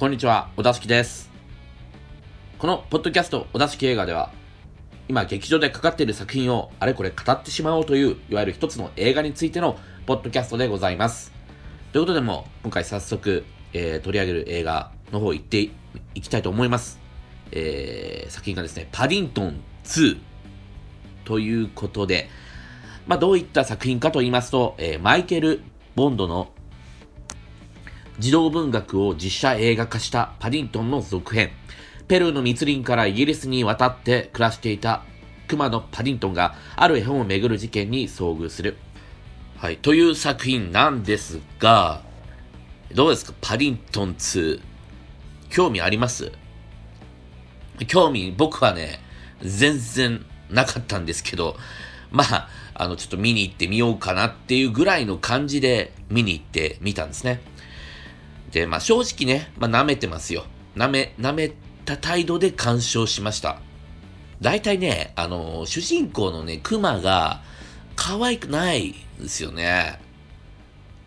[0.00, 1.30] こんにちは、小田敷です。
[2.58, 4.32] このポッドキャスト、小田敷映画では、
[5.08, 11.32] 今劇場でかかっている作品をあれこれ語ってしまおうという、いわゆる一つの映画についてのポッドキャストでございます。
[11.92, 13.44] ということでも、今回早速、
[13.74, 15.68] えー、取り上げる映画の方行って
[16.14, 16.98] いきたいと思います。
[17.52, 20.18] えー、作品がですね、パディントン2
[21.26, 22.30] ということで、
[23.06, 25.60] まあ、どういった作品かと言いますと、えー、マイケル・
[25.94, 26.52] ボンドの
[28.20, 31.52] 児童文学を実写映画化したパディントンの続編。
[32.06, 35.04] ペルーの密林からイギリスに渡って暮らしていた
[35.48, 38.76] 熊のパディントンがある絵本をめぐる事件に遭遇する。
[39.56, 42.02] はい、という作品なんですが、
[42.94, 43.32] どうですか？
[43.40, 44.60] パディントン2。
[45.48, 46.30] 興味あります？
[47.88, 49.00] 興味、僕はね、
[49.40, 51.56] 全然なかったんですけど、
[52.10, 57.40] まあ、あの、ちょっと見に行ってみようかなっていうぐらいの感じで見に行ってみたんですね。
[58.52, 60.44] で、まあ正直ね、まあ舐めてますよ。
[60.76, 61.52] 舐め、舐め
[61.84, 63.60] た態度で鑑賞しました。
[64.40, 67.42] 大体ね、あの、主人公のね、熊が
[67.96, 70.00] 可愛くないですよね。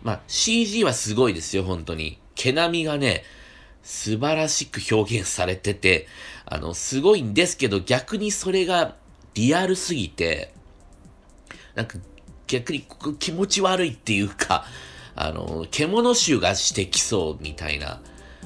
[0.02, 2.18] まあ CG はすごいですよ、本当に。
[2.34, 3.24] 毛並みがね、
[3.82, 6.08] 素晴らしく表現されてて、
[6.46, 8.96] あの、すごいんですけど、逆にそれが
[9.34, 10.54] リアルすぎて、
[11.74, 11.98] なんか
[12.46, 12.86] 逆に
[13.18, 14.64] 気持ち悪いっていうか、
[15.16, 18.02] あの、獣臭がしてきそうみたいな、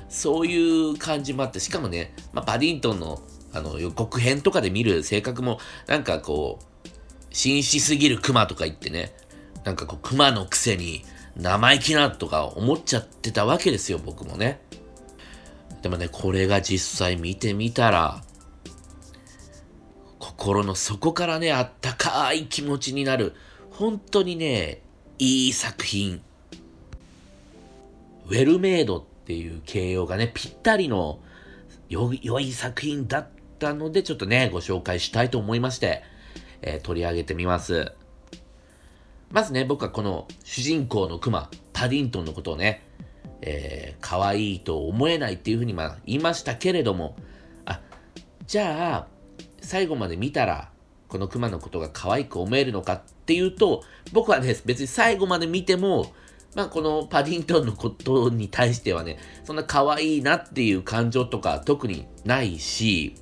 [0.09, 6.89] そういう感じもあって、しかもね、まあ、パディントンのあの予告編とかで見る性格も、なんかこう、
[7.31, 9.13] 紳士すぎる熊とか言ってね、
[9.65, 11.05] なんかこう、熊のくせに
[11.37, 14.61] 生意気なとか思っちゃってたわけですよ、僕もね。
[15.83, 18.23] でもね、これが実際見てみたら、
[20.19, 23.35] 心の底からね、あったかい気持ちになる、
[23.71, 24.83] 本当にね、
[25.19, 26.21] いい作品
[28.29, 31.21] ウェルメイドっていう形容がね、ぴったりの
[31.89, 36.03] 良い作品だったので、ちょっとね、ご紹介したいと思いまして、
[36.61, 37.93] えー、取り上げてみます。
[39.31, 42.85] まずね、僕はこの主人公のクマ、パディントンのことをね、
[43.41, 47.17] えー、可愛いと思えないっていうふうにまあ言いましたけれども、
[47.65, 47.81] あ、
[48.47, 49.07] じゃあ、
[49.61, 50.71] 最後まで見たら、
[51.09, 56.13] このクマのことが可愛く思えるのかっていうと、僕はね、別に最後まで見ても、
[56.55, 63.15] まあ、このパディントンのことに対してはね、そんな可愛いなっていう感情とか特にないし、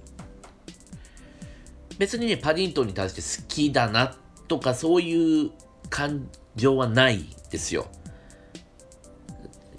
[1.98, 4.15] 別にね、パディントンに対して好きだな
[4.48, 5.50] とかそういう
[5.91, 7.86] 感情はないですよ。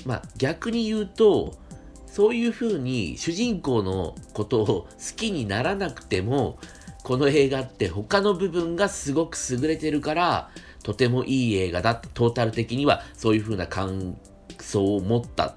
[0.05, 1.57] まあ、逆に言うと、
[2.05, 6.59] そういうふうに主人公のことを好きにならなくても、
[7.03, 10.49] この映画って他の部分がすごく優れてるから、
[10.87, 14.17] とてもいい映画だってトータル的にはそういう風な感
[14.57, 15.55] 想を持ったっ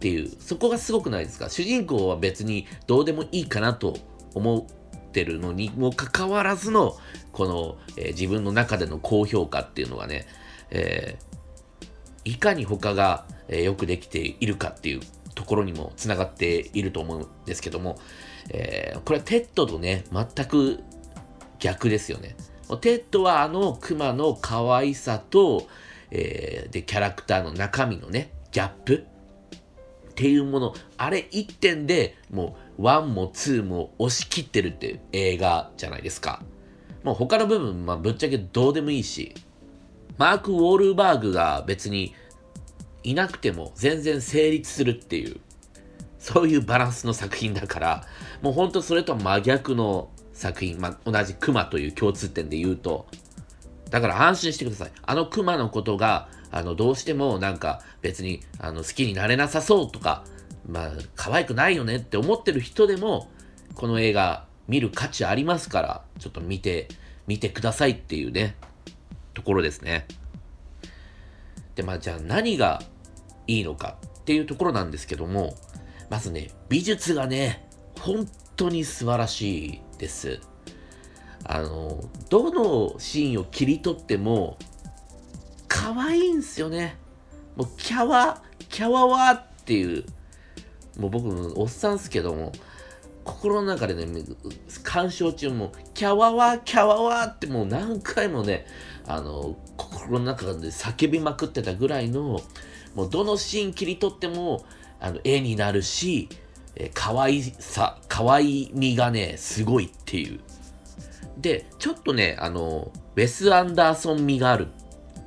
[0.00, 1.48] ていう、そこがすごくないですか？
[1.48, 3.96] 主人公は別にどうでもいいかなと
[4.34, 6.96] 思ってるのにもかかわらずの、
[7.30, 10.26] この、えー、自分の中での高評価っていうのがね、
[10.70, 15.00] えー、いかに他が、えー、よくできているかっていう
[15.36, 17.96] ところにもつながっていると思うんですけども、
[18.50, 20.80] えー、これはテッドとね、全く
[21.60, 22.34] 逆ですよね。
[22.76, 25.68] テッドはあのクマの可愛さと、
[26.10, 29.06] えー、で、キャラクターの中身のね、ギャップ。
[30.10, 36.42] っていうもの、あれ一点でもう1も2も押し切ってるっていう映画じゃないですか。
[37.02, 39.34] もう他の部分、まあぶっちゃけどうでもいいし、
[40.18, 42.14] マーク・ウォールバーグが別に
[43.02, 45.40] いなくても全然成立するっていう、
[46.18, 48.06] そういうバランスの作品だから、
[48.42, 53.06] もうほんとそれと真逆の作品、まあ、同じ熊という共通点で言うと、
[53.90, 54.92] だから安心してください。
[55.02, 60.24] あの熊のことが、あの、どうしてもなんか別にあの好きになれなさそうとか、
[60.66, 63.30] まあ、可愛くないよねって思ってる人でも、
[63.74, 66.88] この映画見る価値ありますから、ちょっと見て、
[67.26, 68.56] 見てくださいっていうね、
[69.34, 70.06] ところですね。
[71.74, 72.82] で、まあじゃあ何が
[73.46, 75.54] いいのかっていうところなんですけども、
[76.10, 77.68] まずね、美術がね、
[78.00, 80.40] 本当に素晴らしいです。
[81.44, 84.58] あの、どのシーンを切り取っても、
[85.68, 86.98] 可愛いんすよね。
[87.56, 90.04] もう、キャワ、キャワワっていう、
[90.98, 92.50] もう僕、おっさんすけども、
[93.24, 94.24] 心の中でね、
[94.82, 98.66] 鑑賞中も、キャワワ、キャワワってもう何回もね、
[99.06, 102.40] あの、心の中で叫びまくってたぐらいの、
[102.96, 104.64] もうどのシーン切り取っても、
[104.98, 106.28] あの、絵になるし、
[106.76, 110.40] えー、可愛さ、可愛みがね、すごいっていう。
[111.38, 114.68] で、ちょっとね、あの、ウェス・アンダーソン味がある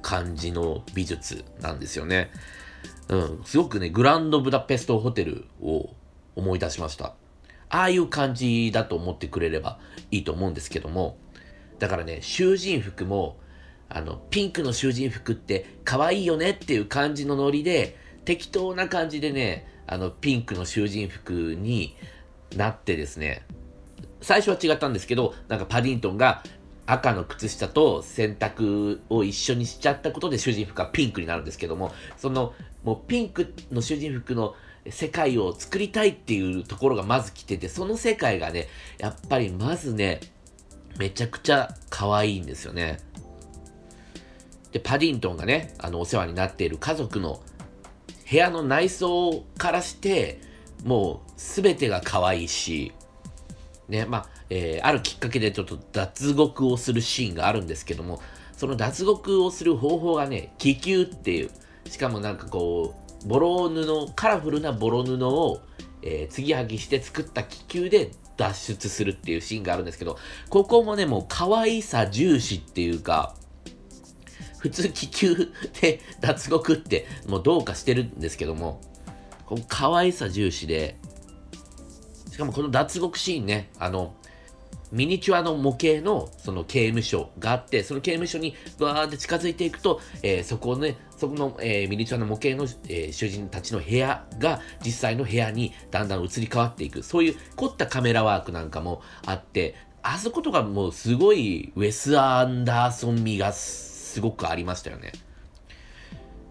[0.01, 2.31] 感じの美術なんですよね。
[3.09, 5.89] うん、すごくね、グランドブダペストホテルを
[6.36, 7.13] 思い出しました。
[7.69, 9.80] ああいう感じだと思ってくれれば
[10.12, 11.18] いいと思うんですけども、
[11.80, 13.38] だからね、囚人服も、
[13.89, 21.95] あの、ピンクの囚人服って可愛いよねっていう感じのノリで、適当な感じでね、あの、ピンクの囚人服に
[22.55, 23.45] なってですね、
[24.21, 26.43] 最初は違ったんですけど、なんかパディントンが
[26.87, 32.53] 赤の靴下と洗濯を一緒にしちゃったことで囚人服がピンクになるんですけども、その、
[32.83, 34.55] もうピンクの囚人服の
[34.87, 38.67] 世界を作りたいっていうところがまず来てて、その世界がね、
[38.99, 40.19] やっぱりまずね、
[40.99, 42.99] めちゃくちゃ可愛いんですよね。
[44.71, 47.41] で、パディントンがね、あの、お世話になっている家族の
[48.30, 50.39] 部屋の内装からして、
[50.83, 52.92] もう全てが可愛いし、
[53.88, 58.22] ね、まあ、えー、あるきっかけでちょっと脱獄をするシーンがあるんですけども、
[58.54, 61.50] その脱獄をする方法がね、気球っていう、
[61.89, 65.62] しかもなんかこう、ボロ布、カラフルなボロ布を、
[66.01, 70.18] えー、継ぎはぎして作った気球で脱出するっていうシーンがあるんですけど、
[70.50, 73.36] ここもね、もう可愛さ重視っていうか、
[74.65, 78.81] 普通気球で脱獄ってもうどうかしてるんですけども、
[79.45, 80.97] この可愛さ重視で、
[82.31, 84.15] しかもこの脱獄シーンね、あの、
[84.91, 97.03] ミニチュアの模型のその刑務所があって、その刑務所にバーって近づいていくと、えー、そこね、そこの、えー、ミニチュアの模型の、えー、主人たちの部屋が実際の部屋にだんだん移り変わっていく。
[97.03, 103.53] そういう凝ったカメラワークなんかもあって、あそことかもうすごいウェス・アンダーソン味が
[104.15, 105.12] すごくありましたよね。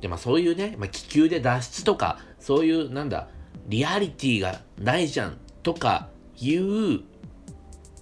[0.03, 3.29] で、まあそういうね、まあ、気球で脱出とか、そういうなんだ、
[3.69, 7.01] リアリティがないじゃんとかいう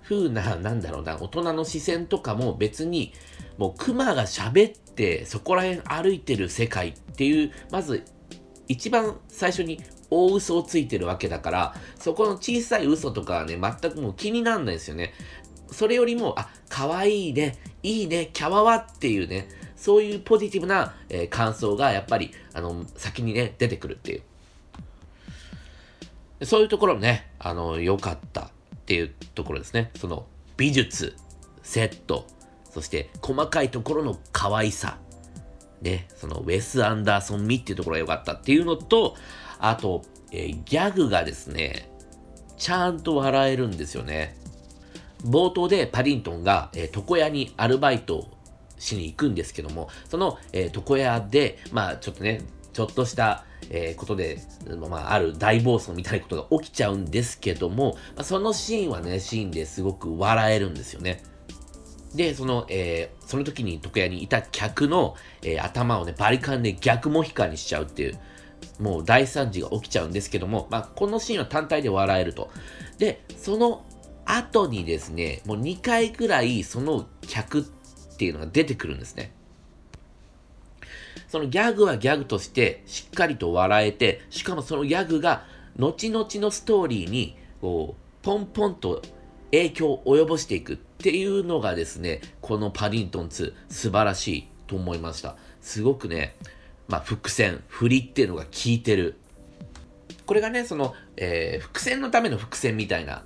[0.03, 3.13] 風な、なんだろうな、大人の視線とかも別に、
[3.57, 8.03] もうクマが喋ってそこら辺歩いてる世界っていう、まず
[8.67, 9.81] 一番最初に
[10.11, 15.13] 大嘘をついてるわけだから、そこの小さい嘘とかはね、全くもう気にならないですよね。
[15.73, 24.23] それよりも、あ、可愛いね、いいね、キャワワっていうね、そういうポジティブな、えー、感想がやっぱり、あの、先にね、出てくるっていう。
[26.47, 28.49] そういうところもね、あの、良かったっ
[28.87, 29.91] ていうところですね。
[29.97, 30.27] その
[30.57, 31.17] 美術、
[31.63, 32.27] セット、
[32.71, 34.99] そして細かいところの可愛さ。
[35.81, 39.17] ね、そのウェス・アンダーソン味っていうところが良かったっていうのと、
[39.59, 41.91] あと、えー、ギャグがですね、
[42.57, 44.37] ちゃんと笑えるんですよね。
[45.25, 48.29] 冒頭でパディントンが、えー、床屋にアルバイト
[48.79, 52.43] しに行くんですけども、その、えー、床屋で、まあちょっとね、
[52.73, 54.39] ちょっとした、えー、ことで、
[54.91, 61.23] まあ、ある大暴走みたいなことが起きちゃうんですけども、まあ、そのシーンはね、シーンですごく笑えるんですよね。
[62.15, 68.19] で、その、えー、その時に床屋にいた客の、えー、頭をね、バリカンで逆モヒカンにしちゃうっていう、
[68.81, 72.51] もう大惨事が起きちゃうんですけども、まあ、このシーンは単体で笑えると。
[72.99, 73.85] で、その
[74.25, 77.63] 後にですね、もう2回くらいその客っ
[78.17, 79.33] ていうのが出てくるんですね。
[81.29, 85.45] そのギャグはギャグとしてしっかりと笑えて、しかもそのギャグが
[85.79, 89.03] 後々のストーリーにこうポンポンと
[89.51, 95.37] 影響を及ぼしていくっていうのがですね、このパディントン2素晴らしいと思いました。
[95.61, 96.37] すごくね、
[96.89, 99.17] まあ、伏線、振りっていうのが効いてる。
[100.27, 103.25] これがね、その、えー、伏線のための伏線みたいな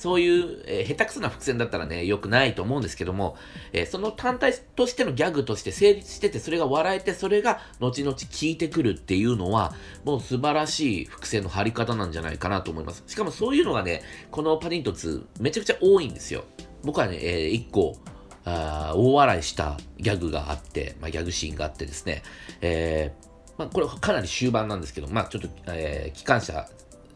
[0.00, 3.36] そういう、えー、下手くそな伏線だったらね、良くないと思うんですけども、
[3.74, 9.74] えー、その単体としてのギャグとして成立してて、それが笑えて、それが後々効いてくるっていうのは、
[10.06, 13.04] もう素晴らしい伏線の張り方なんじゃないかなと思います。
[13.06, 16.44] しかもそういうのがね、このパディント2、めちゃくちゃ多いんですよ。
[16.82, 17.98] 僕はね、えー、1個、
[18.46, 22.22] あ大笑いしたギャグがあって、まあ、ギャグシーンがあってですね、
[22.62, 26.66] えーまあ、これかなり終盤なんですけど、まあ、ちょっと、えー、機関車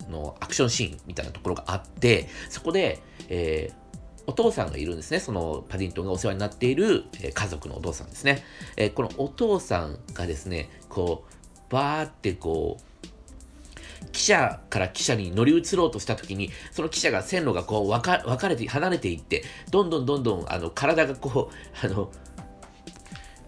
[0.08, 3.84] のアクションシーンみたいなところがあって、そこで、えー、
[4.26, 5.20] お父さんがいるんですね。
[5.20, 8.42] そのパディントンがお世話になっている、家族のお父さんですね。
[8.76, 12.94] えー、このお父さんがですね、こう、バーってこう、
[14.12, 22.10] 記者から記者に乗り移ろうとした時に、その記者が線路がこう分か分かれて、離れていって、どんどんどんどんあの体がこう、 あの、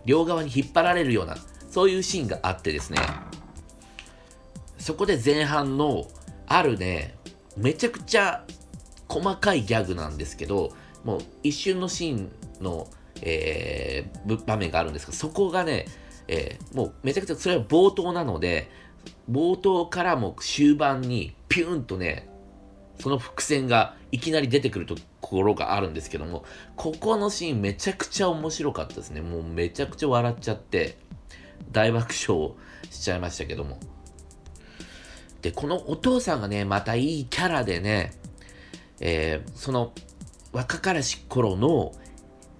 [0.04, 1.36] 両側に引っ張られるような、
[1.70, 2.98] そういうシーンがあってですね、
[4.78, 6.06] そこで前半の
[6.46, 7.14] あるね、
[7.56, 8.44] めちゃくちゃ
[9.08, 10.72] 細かいギャグなんですけど、
[11.04, 12.88] もう一瞬のシーンの、
[13.22, 15.86] えー、場面があるんですが、そこがね、
[16.28, 18.70] えー、もうめちゃくちゃそれは冒頭なので、
[19.30, 22.28] 冒頭からも終盤にピューンとね、
[23.00, 26.44] その伏線がいきなり出てくるところがあるんですけども、
[26.76, 29.20] ここのシーンめちゃくちゃ面白かったですね。
[29.20, 30.98] もうめちゃくちゃ笑っちゃって、
[31.72, 32.52] 大爆笑
[32.90, 33.78] しちゃいましたけども。
[35.42, 38.12] で、このお父さんがね、またいいキャラでね、
[39.00, 39.92] えー、その
[40.52, 41.92] 若からし頃の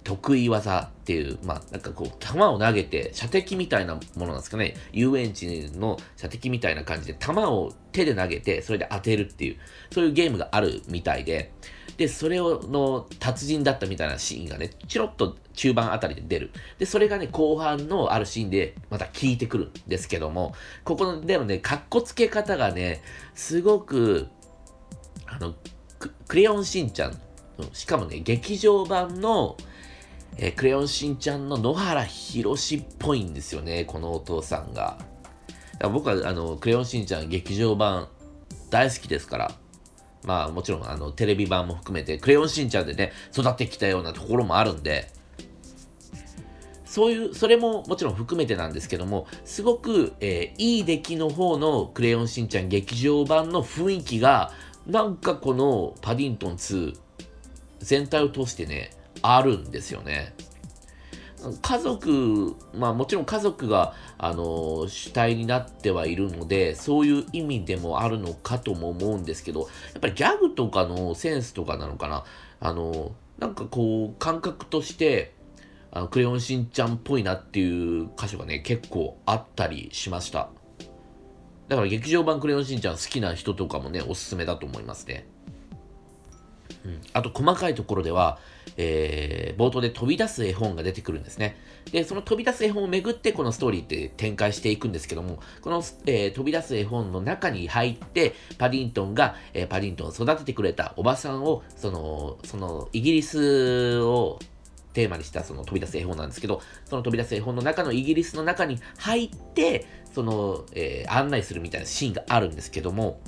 [0.03, 4.75] 得意技っていう、まあ、なんかこう、球を投げて、射的みたいなものなんですかね。
[4.93, 9.57] 遊園地の射的みたいな感じで、球を手で投げて、それで当てるっていう、
[9.91, 11.51] そういうゲームがあるみたいで、
[11.97, 16.51] で、それをの達人だったみたいなシーンがね、チロッと中盤あたりで出る。
[16.77, 23.01] で、それがね、後半のあるシーンでまた効いてくるんですけども、ここでもね、かっこつけ方がね、
[23.33, 24.27] すごく、
[25.25, 25.55] あの、
[26.27, 27.19] クレヨンしんちゃん、
[27.73, 29.57] しかもね、劇場版の、
[30.37, 34.99] えー、クレヨンしんちゃんの野原ひろしっぽいんですよね、このお父さんが。
[35.91, 38.07] 僕はあの、クレヨンしんちゃん劇場版
[38.69, 39.51] 大好きですから、
[40.23, 45.11] まあもちろんあのテレビ版も含めて、クレヨンしんちゃんでね、育ってきたようなところもあるんで、
[46.85, 54.51] そういう、それももちろん含めてなんですけども、すごく、えー、いい出来の方のクレヨンしんちゃん劇場版の雰囲気が、
[54.87, 56.97] なんかこのパディントン2
[57.79, 60.33] 全体を通してね、あるんですよね。
[61.61, 69.65] 家族、まあもちろん家族が、あの、主体になってはいるので、そういう意味でもあるのかとも思うんですけど、や
[69.97, 72.23] っぱりギャグとかのセンスとかなのかな？
[72.59, 75.33] あの、なんかこう、感覚として、
[75.91, 80.49] あのクレヨンしんちゃんっぽいなっていう箇所がね、結構あったりしました。
[81.69, 85.27] だから劇場版クレヨンしんちゃん好きな人とかもね、おすすめだと思いますね。
[86.85, 88.37] うん、あと細かいところでは、
[88.75, 91.57] えー、冒頭で飛び出す絵本が出てくるんですね。
[91.91, 104.39] で、その飛び出す絵本をめぐってこのストーリーって展開していくんですけども、この、えー、飛び出す絵本の中に入って、パディントンが、えー、パディントンを育ててくれたおばさんを、その、その、イギリスを
[104.93, 113.21] テーマにしたその飛び出す絵本なんですけど、その飛び出す絵本の中のイギリスの中に入って、その、えー、案内するみたいなシーンがあるんですけども、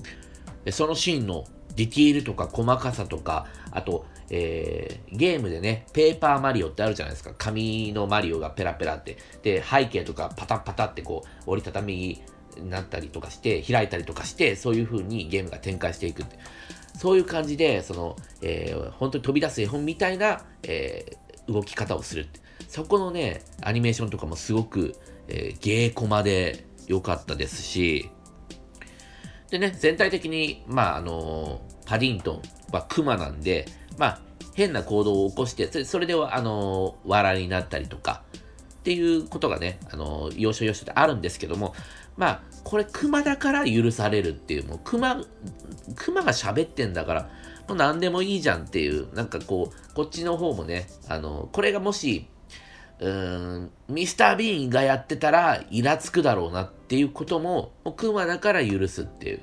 [0.71, 7.33] そのシーンのディティールとか細かさとか、あと、えー、ゲームでね、ペーパーマリオってあるじゃないですか。
[7.37, 9.17] 紙のマリオがペラペラって。
[9.41, 12.21] で、背景とかパタパタってこう、折りたたみに
[12.69, 16.37] なったりとかして、開いたりとかして、そういう風にゲームが展開していくって。
[16.97, 22.39] そういう感じで、その、えー、本当に飛び出す絵本みたいな、えー、動き方をするって。
[22.67, 24.95] そこのね、アニメーションとかもすごく、
[25.27, 28.09] えー、ゲーコマで良かったですし、
[29.49, 33.65] でね、全体的に、まあ、あのパディントンはクマなんで、
[33.99, 34.19] まあ、
[34.55, 38.23] 変な行動を起こして、それで、あの笑いになったりとか、
[38.79, 41.75] っていうことがね、あの要所要所であるんですけども、
[42.17, 45.23] まあ、これ、クマだから許されるっていう、もう、クマ、
[45.95, 47.21] クマが喋ってんだから、
[47.67, 52.27] もう何でもいいじゃんっていう、なんかこう、こっちの方もね、あの、これがもし、
[52.99, 59.41] うーん、ミスター・ビーンがやってたらイラつくだろうなっていうことも、クマだから許すっていう。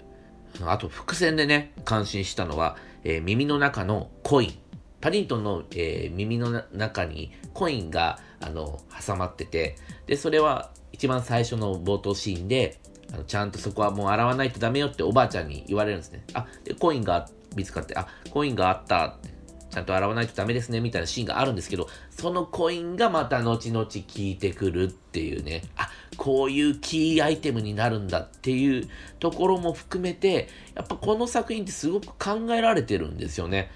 [0.67, 2.77] あと、伏線でね、感心したのは、
[3.09, 4.55] えー、耳の中のコイン。
[5.01, 12.81] パディントンの、えー、耳の中にコインが、あの、挟まってて、で、それは一番最初の冒頭シーンで、
[13.15, 16.25] あのちゃんとそこはもう洗わないとダメよっておばあちゃんに言われるんですね。
[16.35, 19.36] あ、で、コインが見つかって、あ、コインがあったって。
[19.77, 33.71] ちゃんと洗わないとダメですね、みたいなシーンがあるんですけど、そのコインがまた後々効いてくるっていうね、あ、こういうキーアイテムになるんだっていうところも含めて、やっぱこの作品ってすごく考えられてるんですよね。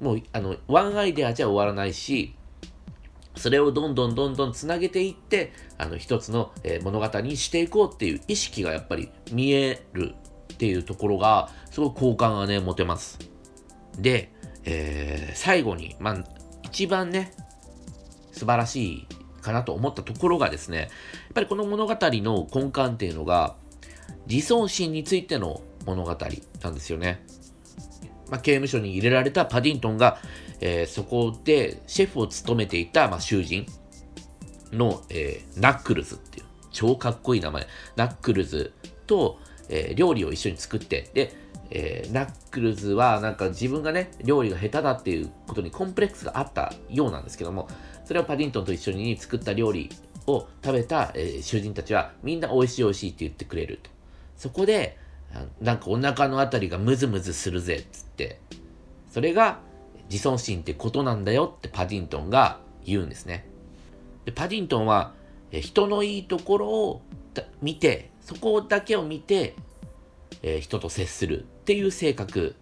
[0.00, 2.34] もう、あの、ワンアイデアじゃ終わらないし、
[3.36, 10.14] それをどんどんどんどんつなげていって、あの、一つの、え、物語にしていこうっていう意識がやっぱり見える
[10.54, 13.18] っていうところが、すごく好感がね、持てます。
[13.98, 14.32] で、
[14.64, 16.24] えー、最後に、まあ、
[16.62, 17.32] 一番ね、
[18.32, 19.06] 素晴らしい
[19.40, 20.88] かなと思ったところがですね、やっ
[21.34, 23.56] ぱりこの物語の根幹っていうのが、
[24.26, 26.16] 自尊心についての物語
[26.62, 27.24] なんですよね。
[28.30, 30.18] まあ、刑務所に入れられたパディントンが、
[30.60, 33.66] えー、そこでシェフを務めていた、まあ、囚人
[34.72, 38.72] の、えー、ナックルズっていう、超かっこいい名前、ナックルズ
[39.06, 39.38] と、
[39.68, 41.34] えー、料理を一緒に作って、で、
[41.70, 47.68] えー、ナックルズはなんか自分がね、料理が下手だっていうことにコンプレックスがあったようなんですけども、
[48.04, 49.90] それをパディントンと一緒に作った料理
[50.26, 53.90] を食べた、えー、囚人たちはみんな美味しい美味しいって言ってくれると。
[54.36, 54.98] そこで、
[55.60, 58.40] なんかお腹のあたりがムズムズするぜっつって、
[59.10, 59.60] それが
[60.10, 63.46] 自尊心ってことなんだよってパディントンが言うんですね。
[64.24, 65.14] でパディントンは、
[65.52, 67.02] え人のいいところを
[67.62, 69.54] 見て、そこだけを見て、
[70.42, 72.56] えー、人と接するっていう性格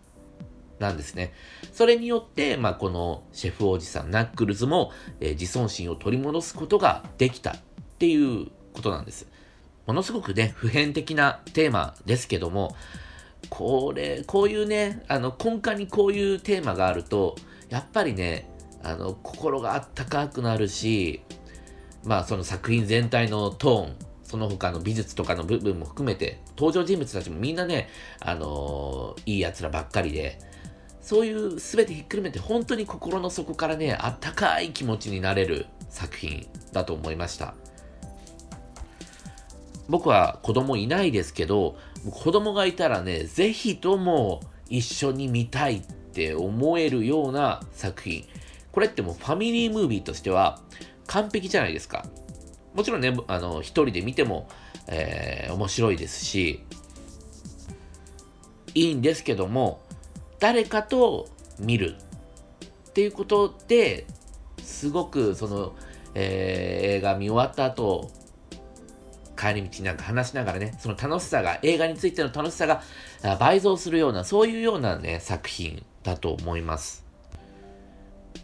[0.79, 1.33] なんですね。
[1.73, 7.57] それによって、まあ、このシェフおじさん、ナックルズも、えー、自尊心を取り戻すことができたっ
[7.99, 9.27] ていうことなんです。
[9.87, 12.77] ものすごくね、普遍的なテーマですけども、
[13.49, 17.37] これ、こういうね、あの、根幹にこういうテーマがあると、
[17.71, 18.51] やっぱりね、
[18.83, 21.23] あの、心があったかくなるし、
[22.05, 23.97] まあ、その作品全体のトーン、
[24.29, 27.89] その他の美術とかの部分も含めて、登場人物たちもみんなね、
[28.21, 30.39] あのー、いい奴らばっかりで、
[31.01, 37.55] そういう全てひっくるめて本当に心の底からね、あったかい気持ちになれる作品だと思いました。
[39.89, 41.79] 僕は子供いないですけど、
[42.11, 45.81] 子供がいたらね、ぜひとも一緒に見たいっ
[46.13, 48.27] て思えるような作品。
[48.73, 50.61] これってもうファミリームービーとしては
[51.07, 52.05] 完璧じゃないですか。
[52.79, 54.49] もちろんね、あの、一人で見ても、
[54.87, 56.63] えー、面白いですし、
[58.73, 59.81] いいんですけども、
[60.39, 61.97] 誰かと見る
[62.91, 64.07] っていうことで、
[64.63, 65.75] すごくその、
[66.15, 68.13] えー、映画見終わった後、
[69.37, 72.81] 帰り道なんか話しながらね、その楽しさが、映画についての楽しさが
[73.41, 77.05] 倍増するような、そういうようなね、作品だと思います。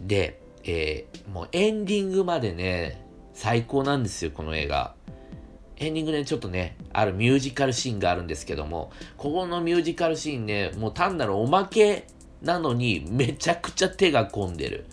[0.00, 3.03] で、えー、もうエンディングまでね、
[3.34, 4.94] 最高なんですよ、この映画。
[5.76, 12.06] エンディングで、ね、ちょっとね、あるミュージカルシーンがあるんですけども、ここのミュージカルシーンね、もう単なるおまけ
[12.42, 14.86] なのにめちゃくちゃ手が込んでる。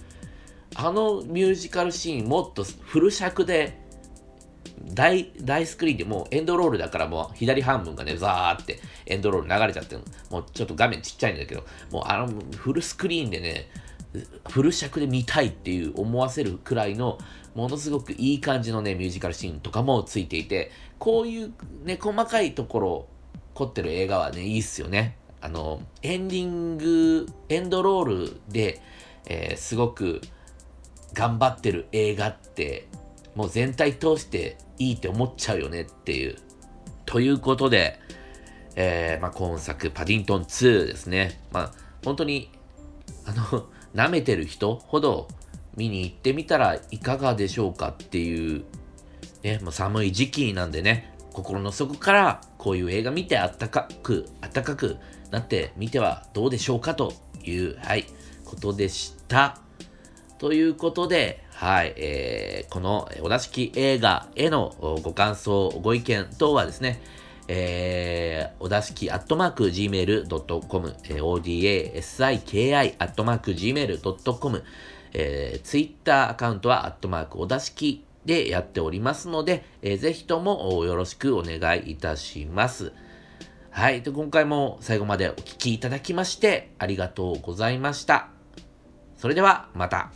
[0.76, 3.78] あのミュージカルシーンもっとフル尺で
[4.94, 13.70] 大、大スクリーンでもうエンドロールだからもう左半分がね、ザーってエンドロール流れちゃってるもうちょっと画面ちっちゃいんだけど、もうあのフルスクリーンでね、
[14.50, 17.18] フル尺で見たいっていう思わせるくらいの
[17.56, 21.54] ものすごくいい感じのねミュージカルシーンとかもついていてこういう
[21.84, 23.08] ね細かいところ
[23.54, 28.82] 凝ってる映画はねいいっすよねあのエンディングエンドロールで、
[29.28, 30.22] えー、すごく
[31.14, 32.88] 頑張ってる映画って
[33.36, 36.36] もう全体通していいって思っちゃうよねっていう。
[37.06, 38.00] ということで、
[38.76, 41.42] えー、まあ、今作、パディントン2ですね。
[41.52, 41.72] まあ、
[42.04, 42.50] 本当に、
[43.26, 45.28] あの、舐めてる人ほど
[45.76, 48.64] 見に行ってみたらいかがでしょうかっていう、
[49.44, 54.98] ね、もう寒い時期なんでね、心の底からこういう映画見てあったかく、あったかく
[55.32, 58.06] なってみてはどうでしょうかという、はい、
[58.46, 59.58] ことでした。
[60.38, 67.02] ということで、はい、えー、このお出しき映画へのご感想、ご意見等はですね、
[67.48, 74.64] えー、おだしきアットマーク gmail.com、えー、odasiki アットマーク gmail.com、
[75.14, 82.94] えー、Twitter アカウントはアットマークおだしきでやっておりますので、えー、ぜひともよろしくお願いいたします。
[83.72, 84.02] はい。
[84.02, 88.28] で、今回も最後までお聴きいただきましてありがとうございました。
[89.18, 90.12] それではまた。